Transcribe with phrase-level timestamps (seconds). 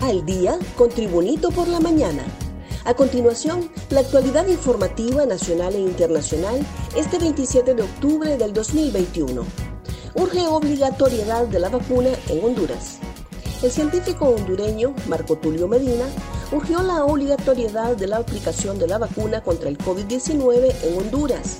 [0.00, 2.24] Al día con Tribunito por la mañana.
[2.86, 6.58] A continuación, la actualidad informativa nacional e internacional
[6.96, 9.44] este 27 de octubre del 2021.
[10.14, 12.98] Urge obligatoriedad de la vacuna en Honduras.
[13.62, 16.06] El científico hondureño Marco Tulio Medina
[16.50, 21.58] urgió la obligatoriedad de la aplicación de la vacuna contra el COVID-19 en Honduras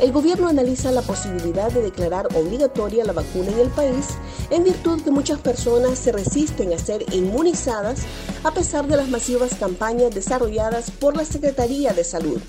[0.00, 4.06] el gobierno analiza la posibilidad de declarar obligatoria la vacuna en el país
[4.50, 8.02] en virtud que muchas personas se resisten a ser inmunizadas
[8.44, 12.40] a pesar de las masivas campañas desarrolladas por la Secretaría de Salud.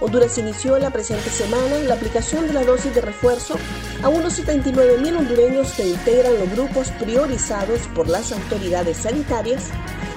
[0.00, 3.54] Honduras inició la presente semana la aplicación de la dosis de refuerzo
[4.02, 9.68] a unos 79 mil hondureños que integran los grupos priorizados por las autoridades sanitarias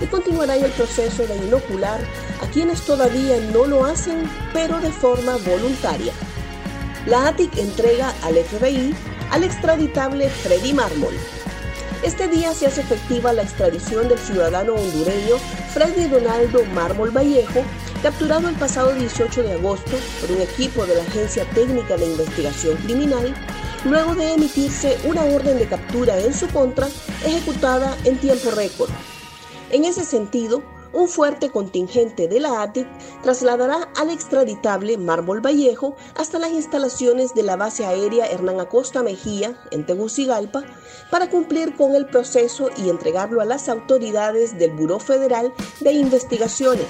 [0.01, 2.01] y continuará el proceso de inocular
[2.41, 6.13] a quienes todavía no lo hacen, pero de forma voluntaria
[7.05, 8.93] la ATIC entrega al FBI
[9.31, 11.13] al extraditable Freddy Mármol.
[12.03, 15.37] Este día se hace efectiva la extradición del ciudadano hondureño
[15.73, 17.63] Freddy Donaldo Mármol Vallejo,
[18.03, 22.77] capturado el pasado 18 de agosto por un equipo de la Agencia Técnica de Investigación
[22.77, 23.33] Criminal,
[23.85, 26.87] luego de emitirse una orden de captura en su contra
[27.25, 28.89] ejecutada en tiempo récord.
[29.71, 30.63] En ese sentido,
[30.95, 32.87] un fuerte contingente de la ATIC
[33.21, 39.59] trasladará al extraditable Mármol Vallejo hasta las instalaciones de la base aérea Hernán Acosta Mejía
[39.71, 40.63] en Tegucigalpa
[41.11, 46.87] para cumplir con el proceso y entregarlo a las autoridades del Buró Federal de Investigaciones.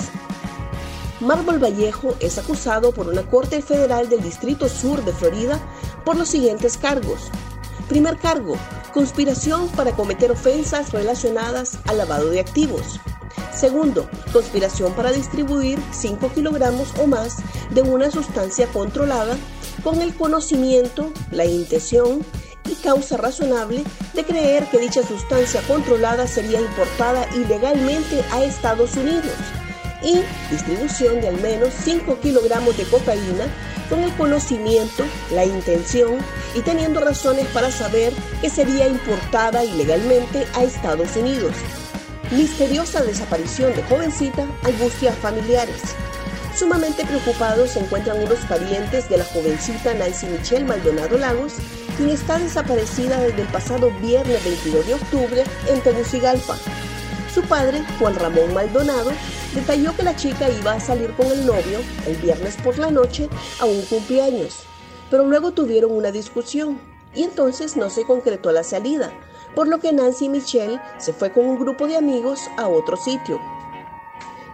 [1.20, 5.60] Mármol Vallejo es acusado por una Corte Federal del Distrito Sur de Florida
[6.04, 7.32] por los siguientes cargos.
[7.90, 8.56] Primer cargo,
[8.94, 13.00] conspiración para cometer ofensas relacionadas al lavado de activos.
[13.56, 17.38] Segundo, conspiración para distribuir 5 kilogramos o más
[17.72, 19.38] de una sustancia controlada
[19.84, 22.26] con el conocimiento, la intención
[22.70, 29.34] y causa razonable de creer que dicha sustancia controlada sería importada ilegalmente a Estados Unidos
[30.04, 30.20] y
[30.52, 33.46] distribución de al menos 5 kilogramos de cocaína
[33.90, 36.18] con el conocimiento, la intención
[36.56, 41.54] y teniendo razones para saber que sería importada ilegalmente a Estados Unidos.
[42.32, 45.96] Misteriosa desaparición de jovencita angustia familiares.
[46.56, 51.54] Sumamente preocupados se encuentran unos parientes de la jovencita Nancy Michelle Maldonado Lagos,
[51.98, 56.58] quien está desaparecida desde el pasado viernes 22 de octubre en Tegucigalpa.
[57.32, 59.12] Su padre, Juan Ramón Maldonado,
[59.54, 63.30] detalló que la chica iba a salir con el novio el viernes por la noche
[63.60, 64.64] a un cumpleaños,
[65.12, 66.80] pero luego tuvieron una discusión
[67.14, 69.12] y entonces no se concretó la salida,
[69.56, 72.98] por lo que Nancy y Michelle se fue con un grupo de amigos a otro
[72.98, 73.40] sitio.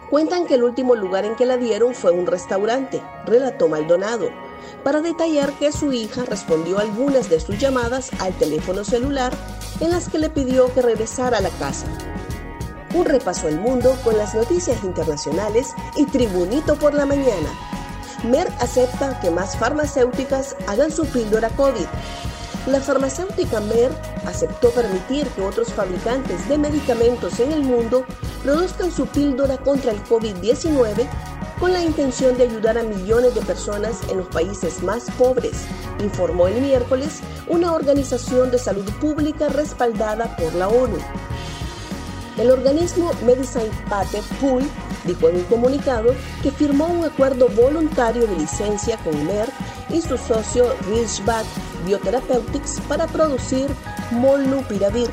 [0.10, 4.30] Cuentan que el último lugar en que la dieron fue un restaurante, relató Maldonado,
[4.84, 9.34] para detallar que su hija respondió algunas de sus llamadas al teléfono celular
[9.80, 11.88] en las que le pidió que regresara a la casa.
[12.94, 17.50] Un repaso al mundo con las noticias internacionales y Tribunito por la mañana.
[18.26, 21.88] Merck acepta que más farmacéuticas hagan su píldora COVID
[22.68, 28.06] la farmacéutica Merck aceptó permitir que otros fabricantes de medicamentos en el mundo
[28.44, 31.08] produzcan su píldora contra el COVID-19
[31.59, 35.54] con la intención de ayudar a millones de personas en los países más pobres,
[36.00, 40.98] informó el miércoles una organización de salud pública respaldada por la ONU.
[42.38, 44.64] El organismo Medicine Patent Pool
[45.06, 49.52] dijo en un comunicado que firmó un acuerdo voluntario de licencia con Merck
[49.90, 51.46] y su socio Ridgeback
[51.86, 53.68] Biotherapeutics para producir
[54.12, 55.10] molnupiravir.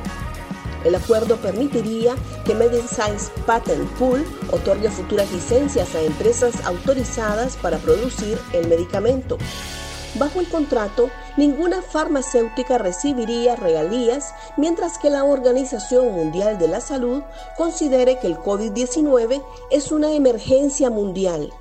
[0.85, 2.15] El acuerdo permitiría
[2.45, 9.39] que Medicine's Patent Pool otorgue futuras licencias a empresas autorizadas para producir el medicamento.
[10.15, 17.23] Bajo el contrato, ninguna farmacéutica recibiría regalías mientras que la Organización Mundial de la Salud
[17.57, 21.53] considere que el COVID-19 es una emergencia mundial.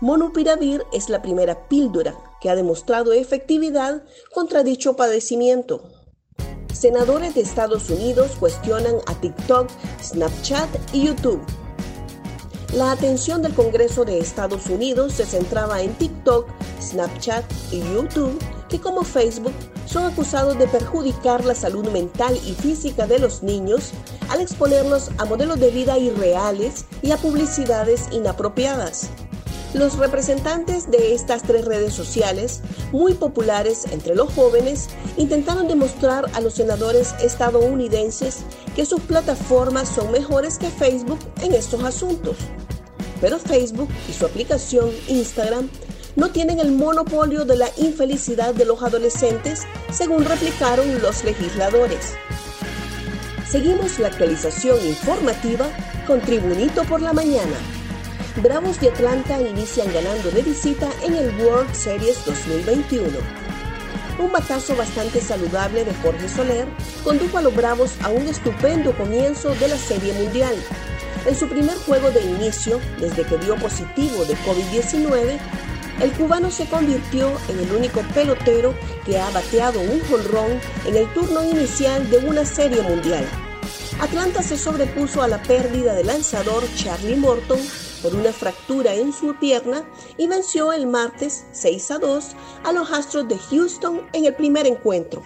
[0.00, 4.02] Monupiravir es la primera píldora que ha demostrado efectividad
[4.34, 5.95] contra dicho padecimiento.
[6.76, 9.70] Senadores de Estados Unidos cuestionan a TikTok,
[10.02, 11.40] Snapchat y YouTube.
[12.74, 16.46] La atención del Congreso de Estados Unidos se centraba en TikTok,
[16.82, 18.38] Snapchat y YouTube,
[18.68, 19.54] que como Facebook
[19.86, 23.92] son acusados de perjudicar la salud mental y física de los niños
[24.28, 29.08] al exponerlos a modelos de vida irreales y a publicidades inapropiadas.
[29.76, 32.62] Los representantes de estas tres redes sociales,
[32.92, 34.88] muy populares entre los jóvenes,
[35.18, 38.38] intentaron demostrar a los senadores estadounidenses
[38.74, 42.38] que sus plataformas son mejores que Facebook en estos asuntos.
[43.20, 45.68] Pero Facebook y su aplicación Instagram
[46.16, 52.14] no tienen el monopolio de la infelicidad de los adolescentes, según replicaron los legisladores.
[53.46, 55.66] Seguimos la actualización informativa
[56.06, 57.75] con Tribunito por la mañana.
[58.42, 63.08] Bravos de Atlanta inician ganando de visita en el World Series 2021.
[64.18, 66.66] Un batazo bastante saludable de Jorge Soler
[67.02, 70.54] condujo a los Bravos a un estupendo comienzo de la Serie Mundial.
[71.24, 75.38] En su primer juego de inicio, desde que dio positivo de COVID-19,
[76.02, 78.74] el cubano se convirtió en el único pelotero
[79.06, 83.26] que ha bateado un jonrón en el turno inicial de una serie mundial.
[83.98, 87.58] Atlanta se sobrepuso a la pérdida del lanzador Charlie Morton
[88.06, 89.82] por una fractura en su pierna
[90.16, 94.64] y venció el martes 6 a 2 a los Astros de Houston en el primer
[94.64, 95.24] encuentro.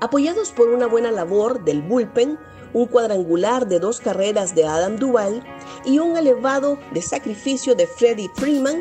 [0.00, 2.38] Apoyados por una buena labor del bullpen,
[2.72, 5.42] un cuadrangular de dos carreras de Adam Duval
[5.84, 8.80] y un elevado de sacrificio de Freddie Freeman,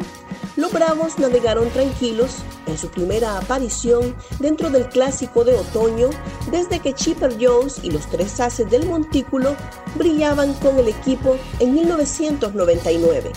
[0.56, 2.38] los Bravos navegaron tranquilos
[2.68, 6.10] en su primera aparición dentro del clásico de otoño
[6.52, 9.56] desde que Chipper Jones y los tres haces del montículo
[9.96, 13.32] brillaban con el equipo en 1999.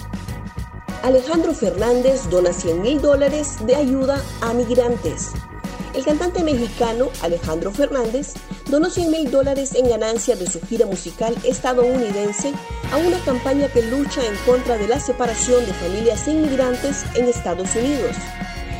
[1.02, 5.32] Alejandro Fernández dona 100 mil dólares de ayuda a migrantes.
[5.94, 8.32] El cantante mexicano Alejandro Fernández
[8.70, 12.54] donó 100 mil dólares en ganancia de su gira musical estadounidense
[12.90, 17.76] a una campaña que lucha en contra de la separación de familias inmigrantes en Estados
[17.76, 18.16] Unidos.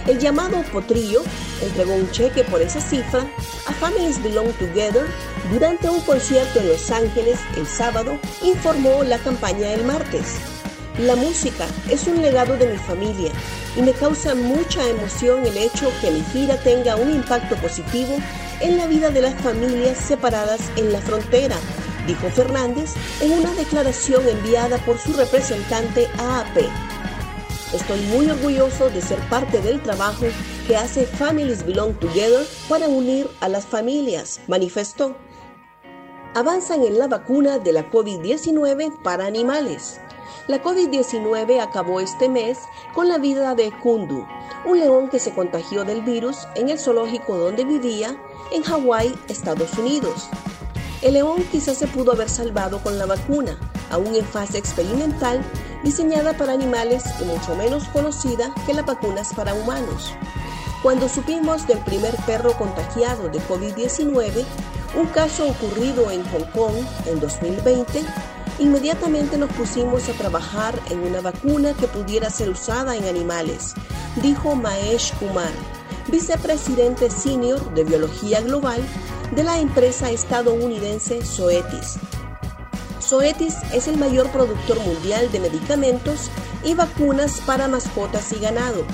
[0.07, 1.23] El llamado Potrillo
[1.63, 3.27] entregó un cheque por esa cifra
[3.67, 5.07] a Families Belong Together
[5.53, 10.62] durante un concierto en Los Ángeles el sábado, informó la campaña el martes.
[10.99, 13.33] La música es un legado de mi familia
[13.75, 18.19] y me causa mucha emoción el hecho que mi gira tenga un impacto positivo
[18.61, 21.57] en la vida de las familias separadas en la frontera,
[22.07, 22.93] dijo Fernández
[23.23, 26.59] en una declaración enviada por su representante AAP.
[27.73, 30.27] Estoy muy orgulloso de ser parte del trabajo
[30.67, 35.17] que hace Families Belong Together para unir a las familias, manifestó.
[36.35, 40.01] Avanzan en la vacuna de la COVID-19 para animales.
[40.49, 42.59] La COVID-19 acabó este mes
[42.95, 44.27] con la vida de Kundu,
[44.65, 48.17] un león que se contagió del virus en el zoológico donde vivía
[48.51, 50.31] en Hawái, Estados Unidos.
[51.03, 53.59] El león quizás se pudo haber salvado con la vacuna,
[53.91, 55.45] aún en fase experimental,
[55.85, 60.15] diseñada para animales y mucho menos conocida que las vacunas para humanos.
[60.83, 64.47] Cuando supimos del primer perro contagiado de COVID-19,
[64.95, 66.75] un caso ocurrido en Hong Kong
[67.07, 68.05] en 2020,
[68.59, 73.75] Inmediatamente nos pusimos a trabajar en una vacuna que pudiera ser usada en animales,
[74.23, 75.51] dijo Maesh Kumar,
[76.09, 78.81] vicepresidente senior de Biología Global
[79.35, 81.97] de la empresa estadounidense Zoetis.
[83.01, 86.31] Zoetis es el mayor productor mundial de medicamentos
[86.63, 88.85] y vacunas para mascotas y ganado.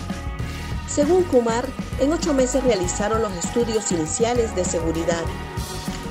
[0.89, 1.67] Según Kumar,
[2.01, 5.25] en ocho meses realizaron los estudios iniciales de seguridad.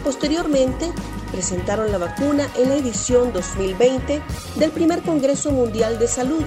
[0.08, 0.90] Posteriormente,
[1.34, 4.22] presentaron la vacuna en la edición 2020
[4.56, 6.46] del primer Congreso Mundial de Salud,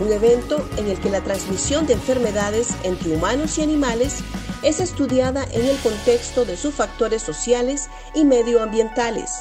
[0.00, 4.24] un evento en el que la transmisión de enfermedades entre humanos y animales
[4.64, 9.38] es estudiada en el contexto de sus factores sociales y medioambientales.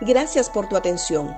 [0.00, 1.36] Gracias por tu atención.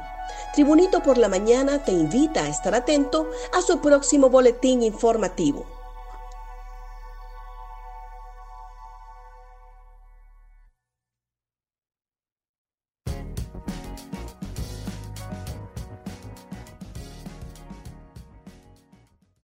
[0.55, 5.80] Tribunito por la Mañana te invita a estar atento a su próximo boletín informativo.